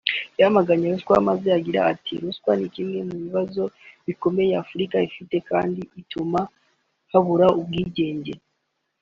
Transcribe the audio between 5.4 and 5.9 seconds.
kandi